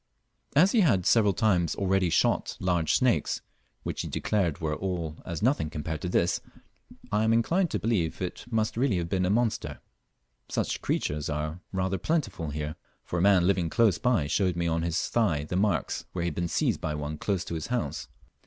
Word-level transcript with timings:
As 0.55 0.71
he 0.71 0.81
lead 0.83 1.05
several 1.05 1.31
times 1.31 1.75
already 1.75 2.09
shot 2.09 2.57
large 2.59 2.95
snakes, 2.95 3.41
which 3.83 4.01
he 4.01 4.07
declared 4.07 4.59
were 4.59 4.73
all 4.75 5.17
as 5.27 5.43
nothing 5.43 5.69
compared 5.69 6.01
with 6.01 6.11
this, 6.11 6.41
I 7.11 7.23
am 7.23 7.31
inclined 7.31 7.69
to 7.69 7.77
believe 7.79 8.19
it 8.19 8.45
must 8.49 8.75
really 8.75 8.97
have 8.97 9.09
been 9.09 9.27
a 9.27 9.29
monster. 9.29 9.79
Such 10.49 10.81
creatures 10.81 11.29
are 11.29 11.59
rather 11.71 11.99
plentiful 11.99 12.49
here, 12.49 12.75
for 13.05 13.19
a 13.19 13.21
man 13.21 13.45
living 13.45 13.69
close 13.69 13.99
by 13.99 14.25
showed 14.25 14.55
me 14.55 14.65
on 14.65 14.81
his 14.81 15.07
thigh 15.07 15.43
the 15.43 15.55
marks 15.55 16.05
where 16.13 16.23
he 16.23 16.27
had 16.29 16.33
been 16.35 16.47
seized 16.47 16.81
by 16.81 16.95
one 16.95 17.19
close 17.19 17.45
to 17.45 17.53
his 17.53 17.67
house. 17.67 18.07